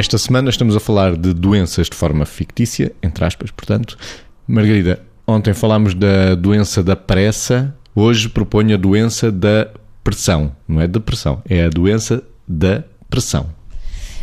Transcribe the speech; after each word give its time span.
Esta 0.00 0.16
semana 0.16 0.48
estamos 0.48 0.74
a 0.74 0.80
falar 0.80 1.14
de 1.14 1.34
doenças 1.34 1.90
de 1.90 1.94
forma 1.94 2.24
fictícia, 2.24 2.90
entre 3.02 3.22
aspas, 3.22 3.50
portanto. 3.50 3.98
Margarida, 4.48 4.98
ontem 5.26 5.52
falámos 5.52 5.92
da 5.92 6.34
doença 6.34 6.82
da 6.82 6.96
pressa, 6.96 7.76
hoje 7.94 8.26
proponho 8.30 8.72
a 8.74 8.78
doença 8.78 9.30
da 9.30 9.68
pressão. 10.02 10.56
Não 10.66 10.80
é 10.80 10.88
depressão, 10.88 11.42
é 11.46 11.66
a 11.66 11.68
doença 11.68 12.22
da 12.48 12.82
pressão 13.10 13.59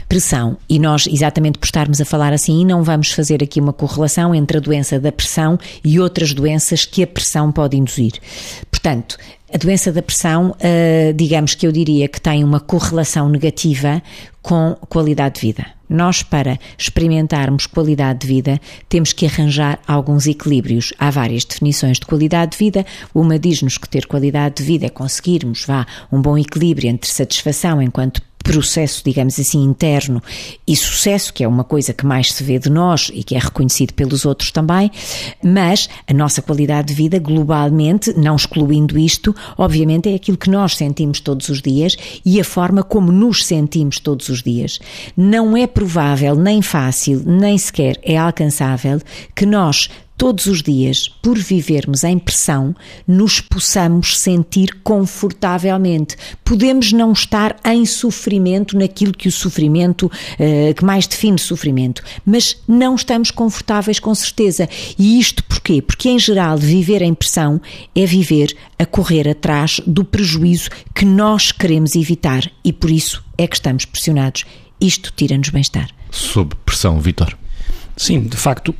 pressão. 0.07 0.57
E 0.69 0.79
nós, 0.79 1.07
exatamente 1.07 1.57
por 1.57 1.65
estarmos 1.65 1.99
a 2.01 2.05
falar 2.05 2.33
assim, 2.33 2.65
não 2.65 2.83
vamos 2.83 3.11
fazer 3.11 3.43
aqui 3.43 3.59
uma 3.59 3.73
correlação 3.73 4.33
entre 4.33 4.57
a 4.57 4.61
doença 4.61 4.99
da 4.99 5.11
pressão 5.11 5.57
e 5.83 5.99
outras 5.99 6.33
doenças 6.33 6.85
que 6.85 7.03
a 7.03 7.07
pressão 7.07 7.51
pode 7.51 7.77
induzir. 7.77 8.13
Portanto, 8.71 9.17
a 9.53 9.57
doença 9.57 9.91
da 9.91 10.01
pressão, 10.01 10.51
uh, 10.51 11.13
digamos 11.13 11.55
que 11.55 11.65
eu 11.65 11.71
diria 11.71 12.07
que 12.07 12.19
tem 12.19 12.43
uma 12.43 12.59
correlação 12.59 13.29
negativa 13.29 14.01
com 14.41 14.75
qualidade 14.89 15.35
de 15.35 15.41
vida. 15.41 15.65
Nós, 15.89 16.21
para 16.21 16.59
experimentarmos 16.77 17.65
qualidade 17.65 18.19
de 18.19 18.27
vida, 18.27 18.59
temos 18.89 19.13
que 19.13 19.25
arranjar 19.25 19.79
alguns 19.87 20.27
equilíbrios. 20.27 20.93
Há 20.99 21.09
várias 21.09 21.45
definições 21.45 21.97
de 21.97 22.05
qualidade 22.05 22.51
de 22.51 22.57
vida. 22.57 22.85
Uma 23.15 23.39
diz-nos 23.39 23.77
que 23.77 23.87
ter 23.87 24.05
qualidade 24.05 24.55
de 24.55 24.63
vida 24.63 24.85
é 24.85 24.89
conseguirmos 24.89 25.63
vá, 25.65 25.85
um 26.11 26.21
bom 26.21 26.37
equilíbrio 26.37 26.89
entre 26.89 27.09
satisfação 27.09 27.81
enquanto 27.81 28.21
processo, 28.47 29.01
digamos 29.03 29.37
assim, 29.37 29.61
interno 29.61 30.23
e 30.65 30.73
sucesso, 30.73 31.33
que 31.33 31.43
é 31.43 31.47
uma 31.47 31.65
coisa 31.65 31.93
que 31.93 32.05
mais 32.05 32.31
se 32.31 32.41
vê 32.43 32.57
de 32.57 32.69
nós 32.69 33.11
e 33.13 33.21
que 33.21 33.35
é 33.35 33.39
reconhecido 33.39 33.93
pelos 33.93 34.23
outros 34.23 34.51
também, 34.51 34.89
mas 35.43 35.89
a 36.07 36.13
nossa 36.13 36.41
qualidade 36.41 36.87
de 36.87 36.93
vida 36.93 37.19
globalmente, 37.19 38.13
não 38.17 38.37
excluindo 38.37 38.97
isto, 38.97 39.35
obviamente 39.57 40.07
é 40.09 40.15
aquilo 40.15 40.37
que 40.37 40.49
nós 40.49 40.77
sentimos 40.77 41.19
todos 41.19 41.49
os 41.49 41.61
dias 41.61 41.97
e 42.25 42.39
a 42.39 42.43
forma 42.43 42.83
como 42.83 43.11
nos 43.11 43.45
sentimos 43.45 43.99
todos 43.99 44.29
os 44.29 44.41
dias. 44.41 44.79
Não 45.15 45.57
é 45.57 45.67
provável, 45.67 46.33
nem 46.35 46.61
fácil, 46.61 47.21
nem 47.25 47.57
sequer 47.57 47.99
é 48.01 48.17
alcançável 48.17 49.01
que 49.35 49.45
nós 49.45 49.89
todos 50.17 50.47
os 50.47 50.63
dias, 50.63 51.07
por 51.21 51.37
vivermos 51.37 52.03
em 52.03 52.17
pressão, 52.17 52.75
nos 53.07 53.39
possamos 53.39 54.17
sentir 54.17 54.79
confortavelmente. 54.83 56.17
Podemos 56.43 56.91
não 56.91 57.11
estar 57.11 57.55
em 57.63 57.85
sofrimento 57.85 58.77
naquilo 58.77 59.13
que 59.13 59.27
o 59.27 59.31
sofrimento, 59.31 60.07
uh, 60.07 60.73
que 60.73 60.83
mais 60.83 61.05
define 61.05 61.37
sofrimento, 61.37 62.03
mas 62.25 62.57
não 62.67 62.95
estamos 62.95 63.29
confortáveis 63.29 63.99
com 63.99 64.13
certeza. 64.15 64.67
E 64.97 65.19
isto 65.19 65.43
porquê? 65.43 65.81
Porque, 65.81 66.09
em 66.09 66.17
geral, 66.17 66.57
viver 66.57 67.01
em 67.01 67.13
pressão 67.13 67.61
é 67.95 68.05
viver 68.05 68.55
a 68.79 68.85
correr 68.85 69.29
atrás 69.29 69.79
do 69.85 70.03
prejuízo 70.03 70.69
que 70.95 71.05
nós 71.05 71.51
queremos 71.51 71.95
evitar 71.95 72.51
e 72.63 72.73
por 72.73 72.89
isso 72.89 73.23
é 73.37 73.45
que 73.45 73.55
estamos 73.55 73.85
pressionados. 73.85 74.45
Isto 74.81 75.13
tira-nos 75.15 75.49
bem-estar. 75.49 75.89
Sob 76.11 76.55
pressão, 76.65 76.99
Vitor. 76.99 77.37
Sim, 77.95 78.21
de 78.21 78.37
facto, 78.37 78.73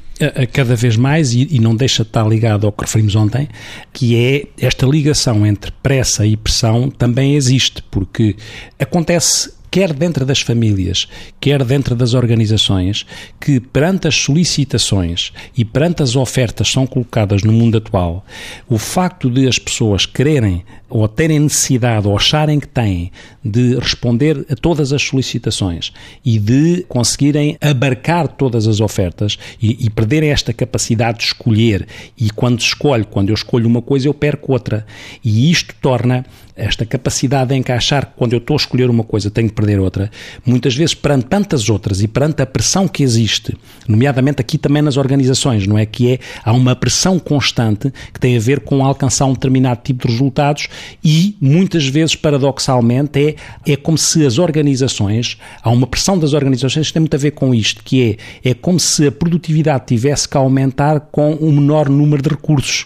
cada 0.51 0.75
vez 0.75 0.95
mais, 0.95 1.33
e, 1.33 1.59
não 1.59 1.75
deixa 1.75 2.03
de 2.03 2.09
estar 2.09 2.27
ligado 2.27 2.65
ao 2.65 2.71
que 2.71 2.83
referimos 2.83 3.15
ontem, 3.15 3.47
que 3.93 4.15
é 4.15 4.45
esta 4.59 4.85
ligação 4.85 5.45
entre 5.45 5.71
pressa 5.83 6.25
e 6.25 6.35
pressão 6.35 6.89
também 6.89 7.35
existe, 7.35 7.83
porque 7.83 8.35
acontece 8.79 9.57
quer 9.69 9.93
dentro 9.93 10.25
das 10.25 10.41
famílias, 10.41 11.07
quer 11.39 11.63
dentro 11.63 11.95
das 11.95 12.13
organizações, 12.13 13.05
que 13.39 13.59
perante 13.59 14.07
as 14.07 14.15
solicitações 14.15 15.31
e 15.55 15.63
perante 15.63 16.01
as 16.01 16.15
ofertas 16.15 16.69
são 16.69 16.87
colocadas 16.87 17.43
no 17.43 17.51
mundo 17.51 17.77
atual, 17.77 18.25
o 18.67 18.77
facto 18.77 19.29
de 19.29 19.47
as 19.47 19.59
pessoas 19.59 20.05
quererem 20.05 20.63
ou 20.89 21.07
terem 21.07 21.39
necessidade 21.39 22.07
ou 22.07 22.15
acharem 22.15 22.59
que 22.59 22.67
têm 22.67 23.11
de 23.47 23.75
responder 23.75 24.45
a 24.49 24.55
todas 24.55 24.93
as 24.93 25.01
solicitações 25.01 25.91
e 26.23 26.37
de 26.37 26.85
conseguirem 26.87 27.57
abarcar 27.61 28.27
todas 28.27 28.67
as 28.67 28.79
ofertas 28.79 29.37
e, 29.61 29.85
e 29.85 29.89
perderem 29.89 30.29
esta 30.29 30.53
capacidade 30.53 31.19
de 31.19 31.25
escolher. 31.25 31.87
E 32.17 32.29
quando 32.29 32.59
escolho, 32.59 33.05
quando 33.05 33.29
eu 33.29 33.35
escolho 33.35 33.67
uma 33.67 33.81
coisa 33.81 34.07
eu 34.07 34.13
perco 34.13 34.51
outra. 34.51 34.85
E 35.23 35.49
isto 35.51 35.73
torna 35.81 36.25
esta 36.57 36.85
capacidade 36.85 37.49
de 37.49 37.55
encaixar 37.55 38.13
quando 38.17 38.33
eu 38.33 38.39
estou 38.39 38.55
a 38.55 38.57
escolher 38.57 38.89
uma 38.89 39.03
coisa 39.03 39.29
tenho 39.29 39.47
que 39.47 39.53
perder 39.53 39.79
outra, 39.79 40.09
muitas 40.43 40.75
vezes 40.75 40.95
perante 40.95 41.27
tantas 41.27 41.69
outras 41.69 42.01
e 42.01 42.07
perante 42.07 42.41
a 42.41 42.45
pressão 42.45 42.87
que 42.87 43.03
existe, 43.03 43.55
nomeadamente 43.87 44.41
aqui 44.41 44.57
também 44.57 44.81
nas 44.81 44.97
organizações, 44.97 45.67
não 45.67 45.77
é? 45.77 45.85
Que 45.85 46.13
é, 46.13 46.19
há 46.43 46.51
uma 46.51 46.75
pressão 46.75 47.19
constante 47.19 47.93
que 48.11 48.19
tem 48.19 48.35
a 48.35 48.39
ver 48.39 48.61
com 48.61 48.83
alcançar 48.83 49.25
um 49.25 49.33
determinado 49.33 49.81
tipo 49.83 50.07
de 50.07 50.13
resultados 50.13 50.67
e 51.03 51.37
muitas 51.39 51.87
vezes, 51.87 52.15
paradoxalmente, 52.15 53.19
é, 53.19 53.35
é 53.65 53.75
como 53.75 53.97
se 53.97 54.25
as 54.25 54.37
organizações, 54.37 55.37
há 55.61 55.69
uma 55.69 55.87
pressão 55.87 56.17
das 56.17 56.33
organizações 56.33 56.87
que 56.87 56.93
tem 56.93 56.99
muito 56.99 57.15
a 57.15 57.19
ver 57.19 57.31
com 57.31 57.53
isto, 57.53 57.83
que 57.83 58.17
é, 58.43 58.49
é 58.49 58.53
como 58.53 58.79
se 58.79 59.07
a 59.07 59.11
produtividade 59.11 59.85
tivesse 59.87 60.27
que 60.27 60.37
aumentar 60.37 60.99
com 61.11 61.33
um 61.41 61.51
menor 61.51 61.89
número 61.89 62.21
de 62.21 62.29
recursos 62.29 62.85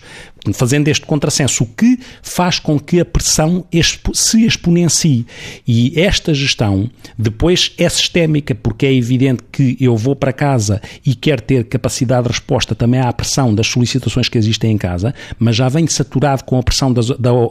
fazendo 0.53 0.87
este 0.87 1.05
contrassenso, 1.05 1.63
o 1.63 1.67
que 1.67 1.99
faz 2.23 2.57
com 2.57 2.79
que 2.79 2.99
a 2.99 3.05
pressão 3.05 3.65
se 4.13 4.45
exponencie. 4.45 5.25
E 5.67 5.99
esta 5.99 6.33
gestão 6.33 6.89
depois 7.17 7.73
é 7.77 7.87
sistémica, 7.87 8.55
porque 8.55 8.85
é 8.85 8.93
evidente 8.93 9.43
que 9.51 9.77
eu 9.79 9.95
vou 9.95 10.15
para 10.15 10.33
casa 10.33 10.81
e 11.05 11.13
quero 11.13 11.41
ter 11.41 11.65
capacidade 11.65 12.23
de 12.23 12.29
resposta 12.29 12.73
também 12.73 12.99
à 12.99 13.11
pressão 13.13 13.53
das 13.53 13.67
solicitações 13.67 14.27
que 14.27 14.37
existem 14.37 14.71
em 14.71 14.77
casa, 14.77 15.13
mas 15.37 15.55
já 15.55 15.69
venho 15.69 15.89
saturado 15.89 16.43
com 16.43 16.57
a 16.57 16.63
pressão 16.63 16.91
da, 16.91 17.01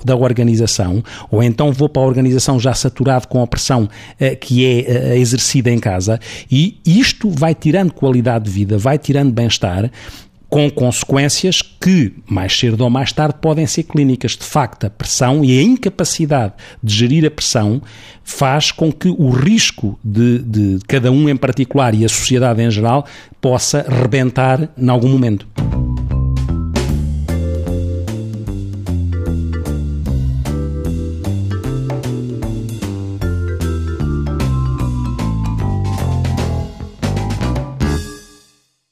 da, 0.05 0.17
organização, 0.17 1.03
ou 1.31 1.43
então 1.43 1.73
vou 1.73 1.89
para 1.89 2.03
a 2.03 2.07
organização 2.07 2.59
já 2.59 2.75
saturado 2.75 3.29
com 3.29 3.43
a 3.43 3.47
pressão 3.47 3.85
uh, 3.85 4.37
que 4.41 4.65
é 4.65 5.13
uh, 5.13 5.15
exercida 5.15 5.71
em 5.71 5.79
casa, 5.79 6.19
e 6.51 6.79
isto 6.85 7.31
vai 7.31 7.55
tirando 7.55 7.93
qualidade 7.93 8.47
de 8.47 8.51
vida, 8.51 8.79
vai 8.79 8.99
tirando 8.99 9.33
bem-estar, 9.33 9.91
com 10.51 10.69
consequências 10.69 11.63
que, 11.63 12.13
mais 12.27 12.59
cedo 12.59 12.83
ou 12.83 12.91
mais 12.91 13.13
tarde, 13.13 13.37
podem 13.41 13.67
ser 13.67 13.85
clínicas. 13.85 14.33
De 14.33 14.45
facto, 14.45 14.85
a 14.85 14.91
pressão 14.91 15.45
e 15.45 15.57
a 15.59 15.63
incapacidade 15.63 16.55
de 16.83 16.93
gerir 16.93 17.25
a 17.25 17.31
pressão 17.31 17.81
faz 18.25 18.73
com 18.73 18.93
que 18.93 19.09
o 19.09 19.31
risco 19.31 19.99
de, 20.05 20.41
de 20.41 20.79
cada 20.89 21.13
um 21.13 21.29
em 21.29 21.37
particular 21.37 21.95
e 21.95 22.05
a 22.05 22.09
sociedade 22.09 22.61
em 22.61 22.71
geral 22.71 23.07
possa 23.41 23.87
rebentar 23.89 24.69
em 24.77 24.89
algum 24.89 25.09
momento. 25.09 25.47